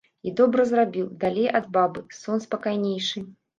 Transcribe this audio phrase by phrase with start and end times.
[0.29, 3.27] І добра зрабіў, далей ад бабы, сон спакайнейшы.